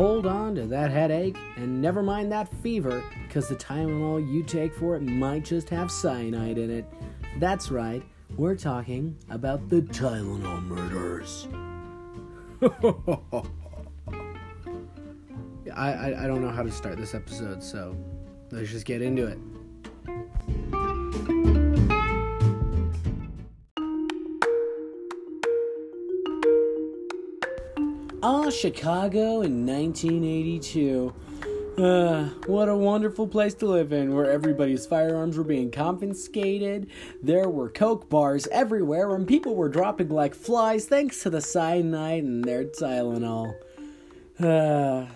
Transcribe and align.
hold 0.00 0.24
on 0.24 0.54
to 0.54 0.66
that 0.66 0.90
headache 0.90 1.36
and 1.56 1.82
never 1.82 2.02
mind 2.02 2.32
that 2.32 2.48
fever, 2.62 3.04
because 3.28 3.50
the 3.50 3.54
Tylenol 3.54 4.26
you 4.32 4.42
take 4.42 4.74
for 4.74 4.96
it 4.96 5.02
might 5.02 5.44
just 5.44 5.68
have 5.68 5.92
cyanide 5.92 6.56
in 6.56 6.70
it. 6.70 6.86
That's 7.36 7.70
right, 7.70 8.02
we're 8.38 8.56
talking 8.56 9.14
about 9.28 9.68
the 9.68 9.82
Tylenol 9.82 10.62
murders. 10.62 11.48
I, 15.76 15.92
I, 15.92 16.24
I 16.24 16.26
don't 16.26 16.40
know 16.40 16.48
how 16.48 16.62
to 16.62 16.72
start 16.72 16.96
this 16.96 17.14
episode, 17.14 17.62
so 17.62 17.94
let's 18.50 18.70
just 18.70 18.86
get 18.86 19.02
into 19.02 19.26
it. 19.26 19.36
Ah, 28.22 28.50
Chicago 28.50 29.40
in 29.40 29.64
1982. 29.64 31.14
Uh, 31.78 32.24
what 32.46 32.68
a 32.68 32.76
wonderful 32.76 33.26
place 33.26 33.54
to 33.54 33.66
live 33.66 33.94
in, 33.94 34.14
where 34.14 34.30
everybody's 34.30 34.84
firearms 34.84 35.38
were 35.38 35.44
being 35.44 35.70
confiscated. 35.70 36.88
There 37.22 37.48
were 37.48 37.70
coke 37.70 38.10
bars 38.10 38.46
everywhere, 38.48 39.14
and 39.14 39.26
people 39.26 39.54
were 39.54 39.70
dropping 39.70 40.10
like 40.10 40.34
flies 40.34 40.84
thanks 40.84 41.22
to 41.22 41.30
the 41.30 41.40
cyanide 41.40 42.24
and 42.24 42.44
their 42.44 42.64
Tylenol. 42.64 43.54
Uh, 44.38 45.06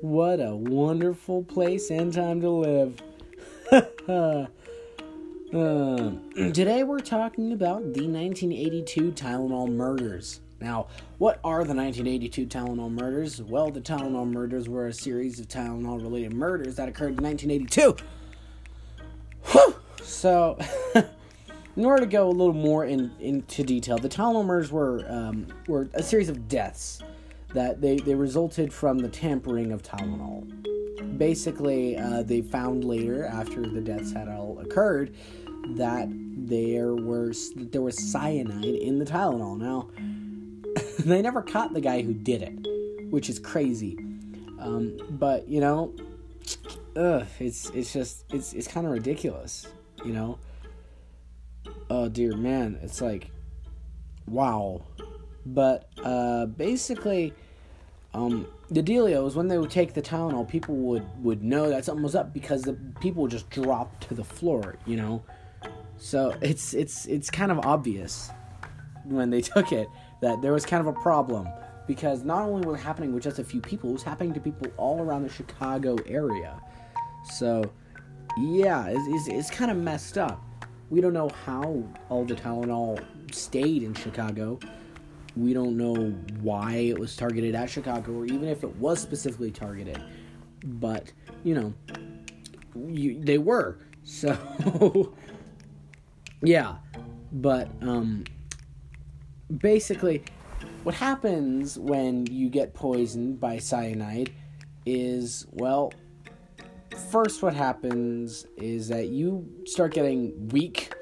what 0.00 0.40
a 0.40 0.56
wonderful 0.56 1.44
place 1.44 1.90
and 1.90 2.12
time 2.12 2.40
to 2.40 2.50
live. 2.50 3.00
uh, 4.08 4.46
today 6.52 6.82
we're 6.82 6.98
talking 6.98 7.52
about 7.52 7.82
the 7.82 8.08
1982 8.08 9.12
Tylenol 9.12 9.68
murders. 9.68 10.40
Now, 10.62 10.86
what 11.18 11.40
are 11.44 11.64
the 11.64 11.74
1982 11.74 12.46
Tylenol 12.46 12.90
murders? 12.90 13.42
Well, 13.42 13.70
the 13.70 13.80
Tylenol 13.80 14.30
murders 14.30 14.68
were 14.68 14.86
a 14.86 14.92
series 14.92 15.40
of 15.40 15.48
Tylenol 15.48 16.00
related 16.00 16.32
murders 16.32 16.76
that 16.76 16.88
occurred 16.88 17.18
in 17.18 17.24
1982. 17.24 17.96
Whew! 19.46 19.76
So, 20.02 20.58
in 21.76 21.84
order 21.84 22.04
to 22.04 22.10
go 22.10 22.28
a 22.28 22.30
little 22.30 22.54
more 22.54 22.84
in, 22.84 23.10
into 23.18 23.64
detail, 23.64 23.98
the 23.98 24.08
Tylenol 24.08 24.44
murders 24.44 24.70
were, 24.70 25.04
um, 25.08 25.46
were 25.66 25.88
a 25.94 26.02
series 26.02 26.28
of 26.28 26.48
deaths 26.48 27.00
that 27.54 27.80
they, 27.80 27.96
they 27.96 28.14
resulted 28.14 28.72
from 28.72 28.98
the 28.98 29.08
tampering 29.08 29.72
of 29.72 29.82
Tylenol. 29.82 30.48
Basically, 31.18 31.96
uh, 31.96 32.22
they 32.22 32.40
found 32.40 32.84
later, 32.84 33.26
after 33.26 33.68
the 33.68 33.80
deaths 33.80 34.12
had 34.12 34.28
all 34.28 34.58
occurred, 34.60 35.14
that 35.76 36.08
there 36.10 36.94
was 36.94 37.52
there 37.54 37.82
was 37.82 38.10
cyanide 38.10 38.64
in 38.64 38.98
the 38.98 39.04
Tylenol. 39.04 39.58
Now, 39.58 39.90
they 40.98 41.22
never 41.22 41.42
caught 41.42 41.72
the 41.72 41.80
guy 41.80 42.02
who 42.02 42.14
did 42.14 42.42
it, 42.42 43.10
which 43.10 43.28
is 43.28 43.38
crazy. 43.38 43.98
Um, 44.58 44.96
but 45.10 45.48
you 45.48 45.60
know, 45.60 45.94
ugh, 46.96 47.26
it's 47.40 47.70
it's 47.70 47.92
just 47.92 48.24
it's 48.32 48.52
it's 48.52 48.68
kind 48.68 48.86
of 48.86 48.92
ridiculous, 48.92 49.66
you 50.04 50.12
know. 50.12 50.38
Oh 51.90 52.08
dear 52.08 52.36
man, 52.36 52.78
it's 52.82 53.00
like, 53.00 53.30
wow. 54.26 54.82
But 55.44 55.90
uh, 56.04 56.46
basically, 56.46 57.34
um, 58.14 58.46
the 58.70 58.82
dealio 58.82 59.26
is 59.26 59.34
when 59.34 59.48
they 59.48 59.58
would 59.58 59.70
take 59.70 59.94
the 59.94 60.02
Tylenol, 60.02 60.48
people 60.48 60.76
would 60.76 61.06
would 61.22 61.42
know 61.42 61.68
that 61.68 61.84
something 61.84 62.02
was 62.02 62.14
up 62.14 62.32
because 62.32 62.62
the 62.62 62.74
people 63.00 63.22
would 63.22 63.30
just 63.30 63.50
drop 63.50 64.00
to 64.00 64.14
the 64.14 64.24
floor, 64.24 64.76
you 64.86 64.96
know. 64.96 65.22
So 65.98 66.36
it's 66.40 66.74
it's 66.74 67.06
it's 67.06 67.30
kind 67.30 67.50
of 67.50 67.60
obvious 67.60 68.30
when 69.04 69.30
they 69.30 69.40
took 69.54 69.72
it 69.72 69.88
that 70.20 70.40
there 70.42 70.52
was 70.52 70.64
kind 70.64 70.80
of 70.80 70.86
a 70.86 70.98
problem 71.00 71.48
because 71.86 72.22
not 72.24 72.42
only 72.42 72.66
was 72.66 72.80
it 72.80 72.82
happening 72.82 73.12
with 73.12 73.22
just 73.22 73.38
a 73.38 73.44
few 73.44 73.60
people, 73.60 73.90
it 73.90 73.94
was 73.94 74.02
happening 74.02 74.32
to 74.32 74.40
people 74.40 74.68
all 74.76 75.00
around 75.00 75.22
the 75.22 75.28
Chicago 75.28 75.96
area. 76.06 76.60
So, 77.24 77.70
yeah, 78.38 78.86
it's, 78.86 79.06
it's, 79.08 79.28
it's 79.28 79.50
kind 79.50 79.70
of 79.70 79.76
messed 79.76 80.16
up. 80.16 80.42
We 80.90 81.00
don't 81.00 81.12
know 81.12 81.30
how 81.44 81.82
all 82.08 82.24
the 82.24 82.34
Tylenol 82.34 83.02
stayed 83.34 83.82
in 83.82 83.94
Chicago. 83.94 84.58
We 85.36 85.54
don't 85.54 85.76
know 85.76 86.10
why 86.40 86.74
it 86.74 86.98
was 86.98 87.16
targeted 87.16 87.54
at 87.54 87.70
Chicago, 87.70 88.12
or 88.12 88.26
even 88.26 88.44
if 88.48 88.62
it 88.62 88.76
was 88.76 89.00
specifically 89.00 89.50
targeted. 89.50 90.02
But, 90.64 91.12
you 91.44 91.54
know, 91.54 91.74
you, 92.76 93.20
they 93.20 93.38
were. 93.38 93.78
So, 94.04 95.14
yeah. 96.42 96.78
But, 97.30 97.70
um, 97.82 98.24
basically, 99.58 100.24
what 100.82 100.94
happens 100.94 101.78
when 101.78 102.26
you 102.26 102.48
get 102.48 102.74
poisoned 102.74 103.40
by 103.40 103.58
cyanide 103.58 104.32
is, 104.86 105.46
well, 105.50 105.92
first, 107.10 107.42
what 107.42 107.54
happens 107.54 108.46
is 108.56 108.88
that 108.88 109.08
you 109.08 109.48
start 109.64 109.94
getting 109.94 110.48
weak 110.48 110.92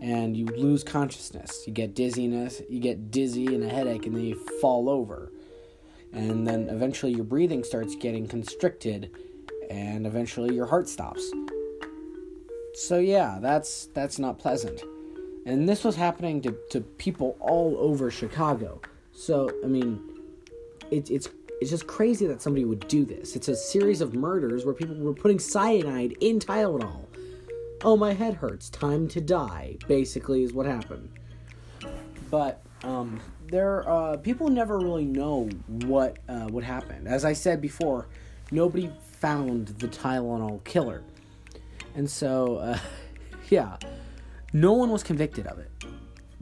and 0.00 0.36
you 0.36 0.46
lose 0.46 0.84
consciousness. 0.84 1.64
You 1.66 1.72
get 1.72 1.94
dizziness, 1.94 2.62
you 2.68 2.80
get 2.80 3.10
dizzy 3.10 3.46
and 3.46 3.64
a 3.64 3.68
headache, 3.68 4.06
and 4.06 4.16
then 4.16 4.24
you 4.24 4.36
fall 4.60 4.88
over. 4.88 5.32
And 6.12 6.46
then 6.46 6.68
eventually 6.68 7.12
your 7.12 7.24
breathing 7.24 7.64
starts 7.64 7.94
getting 7.96 8.26
constricted, 8.26 9.10
and 9.70 10.06
eventually 10.06 10.54
your 10.54 10.66
heart 10.66 10.88
stops. 10.88 11.30
So 12.74 12.98
yeah, 12.98 13.38
that's 13.40 13.88
that's 13.92 14.18
not 14.18 14.38
pleasant. 14.38 14.82
And 15.48 15.66
this 15.66 15.82
was 15.82 15.96
happening 15.96 16.42
to, 16.42 16.54
to 16.72 16.82
people 16.82 17.38
all 17.40 17.74
over 17.78 18.10
Chicago. 18.10 18.82
So, 19.12 19.50
I 19.64 19.66
mean, 19.66 19.98
it, 20.90 21.10
it's 21.10 21.30
it's 21.58 21.70
just 21.70 21.86
crazy 21.86 22.26
that 22.26 22.42
somebody 22.42 22.66
would 22.66 22.86
do 22.86 23.06
this. 23.06 23.34
It's 23.34 23.48
a 23.48 23.56
series 23.56 24.02
of 24.02 24.14
murders 24.14 24.66
where 24.66 24.74
people 24.74 24.94
were 24.96 25.14
putting 25.14 25.38
cyanide 25.38 26.14
in 26.20 26.38
Tylenol. 26.38 27.06
Oh, 27.82 27.96
my 27.96 28.12
head 28.12 28.34
hurts. 28.34 28.68
Time 28.68 29.08
to 29.08 29.22
die. 29.22 29.78
Basically, 29.88 30.42
is 30.42 30.52
what 30.52 30.66
happened. 30.66 31.08
But 32.30 32.62
um, 32.84 33.18
there, 33.46 33.88
uh, 33.88 34.18
people 34.18 34.50
never 34.50 34.78
really 34.78 35.06
know 35.06 35.48
what 35.66 36.18
uh, 36.28 36.48
what 36.48 36.62
happened. 36.62 37.08
As 37.08 37.24
I 37.24 37.32
said 37.32 37.62
before, 37.62 38.06
nobody 38.50 38.90
found 39.02 39.68
the 39.68 39.88
Tylenol 39.88 40.62
killer, 40.64 41.02
and 41.94 42.08
so 42.08 42.56
uh, 42.56 42.78
yeah, 43.48 43.78
no 44.52 44.72
one 44.72 44.90
was 44.90 45.02
convicted 45.02 45.46
of 45.46 45.58
it. 45.58 45.70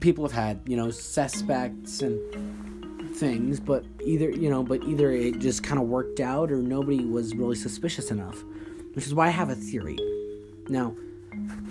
People 0.00 0.24
have 0.24 0.32
had, 0.32 0.60
you 0.66 0.76
know, 0.76 0.90
suspects 0.90 2.02
and 2.02 3.16
things, 3.16 3.60
but 3.60 3.84
either, 4.04 4.30
you 4.30 4.48
know, 4.48 4.62
but 4.62 4.82
either 4.84 5.10
it 5.10 5.38
just 5.38 5.62
kind 5.62 5.80
of 5.80 5.88
worked 5.88 6.20
out 6.20 6.50
or 6.50 6.56
nobody 6.56 7.04
was 7.04 7.34
really 7.34 7.56
suspicious 7.56 8.10
enough, 8.10 8.42
which 8.94 9.06
is 9.06 9.14
why 9.14 9.26
I 9.26 9.30
have 9.30 9.50
a 9.50 9.54
theory. 9.54 9.98
Now, 10.68 10.94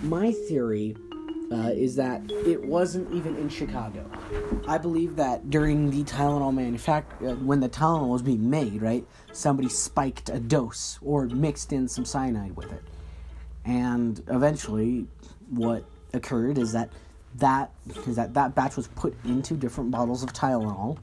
my 0.02 0.32
theory 0.48 0.96
uh, 1.50 1.70
is 1.74 1.96
that 1.96 2.22
it 2.30 2.64
wasn't 2.64 3.12
even 3.12 3.36
in 3.36 3.48
Chicago. 3.48 4.08
I 4.68 4.78
believe 4.78 5.16
that 5.16 5.50
during 5.50 5.90
the 5.90 6.04
Tylenol 6.04 6.54
manufacture, 6.54 7.30
uh, 7.30 7.34
when 7.34 7.58
the 7.60 7.68
Tylenol 7.68 8.08
was 8.08 8.22
being 8.22 8.48
made, 8.48 8.80
right, 8.80 9.04
somebody 9.32 9.68
spiked 9.68 10.28
a 10.28 10.38
dose 10.38 10.98
or 11.02 11.26
mixed 11.26 11.72
in 11.72 11.88
some 11.88 12.04
cyanide 12.04 12.54
with 12.54 12.72
it, 12.72 12.84
and 13.64 14.22
eventually, 14.28 15.06
what 15.48 15.84
occurred 16.12 16.58
is 16.58 16.72
that 16.72 16.90
that 17.36 17.70
is 18.06 18.16
that 18.16 18.34
that 18.34 18.54
batch 18.54 18.76
was 18.76 18.88
put 18.88 19.14
into 19.24 19.54
different 19.54 19.90
bottles 19.90 20.22
of 20.22 20.32
Tylenol, 20.32 20.98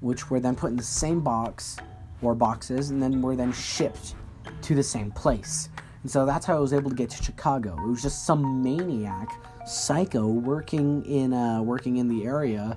which 0.00 0.30
were 0.30 0.40
then 0.40 0.54
put 0.54 0.70
in 0.70 0.76
the 0.76 0.82
same 0.82 1.20
box 1.20 1.76
or 2.22 2.34
boxes, 2.34 2.90
and 2.90 3.02
then 3.02 3.22
were 3.22 3.36
then 3.36 3.52
shipped 3.52 4.14
to 4.62 4.74
the 4.74 4.82
same 4.82 5.10
place. 5.10 5.68
And 6.02 6.10
so 6.10 6.24
that's 6.24 6.46
how 6.46 6.56
I 6.56 6.60
was 6.60 6.72
able 6.72 6.90
to 6.90 6.96
get 6.96 7.10
to 7.10 7.22
Chicago. 7.22 7.76
It 7.82 7.88
was 7.88 8.02
just 8.02 8.26
some 8.26 8.62
maniac, 8.62 9.28
psycho, 9.66 10.26
working 10.26 11.04
in 11.04 11.32
uh, 11.32 11.62
working 11.62 11.96
in 11.96 12.08
the 12.08 12.24
area 12.24 12.76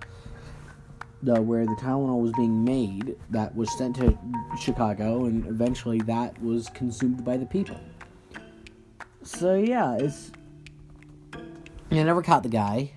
the, 1.23 1.41
where 1.41 1.65
the 1.65 1.75
Tylenol 1.75 2.21
was 2.21 2.33
being 2.33 2.63
made 2.63 3.15
that 3.29 3.55
was 3.55 3.75
sent 3.77 3.95
to 3.95 4.17
Chicago, 4.59 5.25
and 5.25 5.45
eventually 5.47 5.99
that 6.01 6.39
was 6.41 6.69
consumed 6.69 7.23
by 7.23 7.37
the 7.37 7.45
people. 7.45 7.79
So 9.23 9.55
yeah, 9.55 9.95
it's 9.95 10.31
I 11.99 12.03
never 12.03 12.21
caught 12.21 12.43
the 12.43 12.49
guy, 12.49 12.91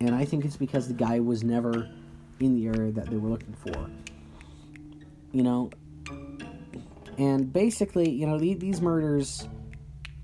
and 0.00 0.14
I 0.14 0.24
think 0.24 0.44
it's 0.44 0.56
because 0.56 0.88
the 0.88 0.94
guy 0.94 1.20
was 1.20 1.44
never 1.44 1.88
in 2.40 2.54
the 2.54 2.66
area 2.66 2.90
that 2.92 3.08
they 3.08 3.16
were 3.16 3.28
looking 3.28 3.54
for. 3.54 3.90
You 5.32 5.42
know, 5.42 5.70
and 7.18 7.52
basically, 7.52 8.10
you 8.10 8.26
know, 8.26 8.38
these, 8.38 8.58
these 8.58 8.80
murders, 8.80 9.48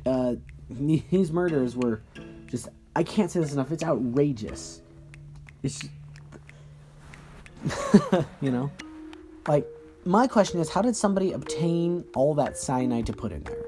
uh, 0.07 0.35
these 0.71 1.31
murders 1.31 1.77
were 1.77 2.03
just, 2.47 2.69
I 2.97 3.03
can't 3.03 3.31
say 3.31 3.41
this 3.41 3.53
enough, 3.53 3.71
it's 3.71 3.85
outrageous. 3.85 4.83
It's, 5.63 5.89
just, 7.65 7.95
you 8.41 8.51
know, 8.51 8.71
like, 9.47 9.67
my 10.05 10.27
question 10.27 10.61
is, 10.61 10.71
how 10.71 10.83
did 10.83 10.97
somebody 10.97 11.33
obtain 11.33 12.05
all 12.15 12.35
that 12.35 12.57
cyanide 12.57 13.07
to 13.07 13.13
put 13.13 13.33
in 13.33 13.43
there? 13.45 13.67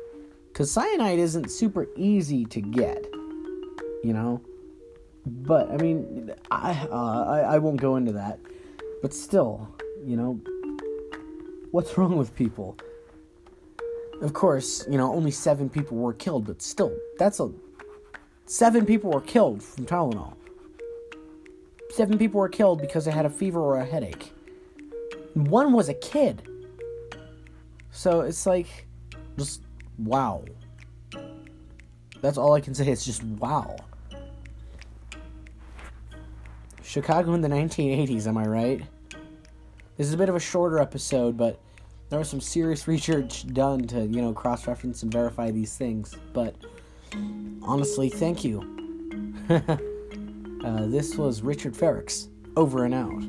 Because 0.48 0.70
cyanide 0.70 1.18
isn't 1.18 1.50
super 1.50 1.86
easy 1.96 2.44
to 2.46 2.60
get 2.60 3.06
you 4.02 4.12
know. 4.12 4.40
But 5.24 5.70
I 5.70 5.76
mean, 5.76 6.32
I, 6.50 6.88
uh, 6.90 7.24
I 7.24 7.40
I 7.54 7.58
won't 7.58 7.80
go 7.80 7.96
into 7.96 8.12
that. 8.12 8.38
But 9.00 9.12
still, 9.12 9.68
you 10.04 10.16
know, 10.16 10.40
What's 11.72 11.96
wrong 11.98 12.16
with 12.16 12.34
people? 12.36 12.76
Of 14.20 14.34
course, 14.34 14.86
you 14.88 14.98
know, 14.98 15.12
only 15.12 15.32
seven 15.32 15.68
people 15.68 15.96
were 15.96 16.12
killed, 16.12 16.46
but 16.46 16.62
still, 16.62 16.96
that's 17.18 17.40
a. 17.40 17.50
Seven 18.46 18.86
people 18.86 19.10
were 19.10 19.20
killed 19.20 19.62
from 19.62 19.86
Tylenol. 19.86 20.34
Seven 21.90 22.18
people 22.18 22.38
were 22.38 22.48
killed 22.48 22.80
because 22.80 23.04
they 23.04 23.10
had 23.10 23.26
a 23.26 23.30
fever 23.30 23.60
or 23.60 23.78
a 23.78 23.84
headache. 23.84 24.32
One 25.34 25.72
was 25.72 25.88
a 25.88 25.94
kid. 25.94 26.42
So 27.90 28.20
it's 28.20 28.46
like, 28.46 28.86
just 29.38 29.62
wow. 29.98 30.44
That's 32.20 32.38
all 32.38 32.52
I 32.52 32.60
can 32.60 32.74
say. 32.74 32.88
It's 32.88 33.04
just 33.04 33.22
wow. 33.24 33.76
Chicago 36.84 37.34
in 37.34 37.40
the 37.40 37.48
1980s, 37.48 38.26
am 38.26 38.36
I 38.36 38.46
right? 38.46 38.82
This 39.96 40.06
is 40.06 40.14
a 40.14 40.16
bit 40.16 40.28
of 40.28 40.34
a 40.34 40.40
shorter 40.40 40.78
episode, 40.78 41.36
but 41.36 41.60
there 42.08 42.18
was 42.18 42.28
some 42.28 42.40
serious 42.40 42.88
research 42.88 43.46
done 43.52 43.86
to, 43.88 44.00
you 44.06 44.20
know, 44.20 44.32
cross 44.32 44.66
reference 44.66 45.02
and 45.02 45.12
verify 45.12 45.50
these 45.50 45.76
things. 45.76 46.16
But 46.32 46.54
honestly, 47.62 48.08
thank 48.08 48.44
you. 48.44 48.60
uh, 49.50 50.86
this 50.86 51.16
was 51.16 51.42
Richard 51.42 51.74
Ferrix, 51.74 52.28
over 52.56 52.84
and 52.84 52.94
out. 52.94 53.22